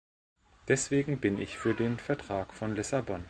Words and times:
Deswegen 0.67 1.19
bin 1.19 1.37
ich 1.39 1.59
für 1.59 1.75
den 1.75 1.99
Vertrag 1.99 2.55
von 2.55 2.75
Lissabon. 2.75 3.19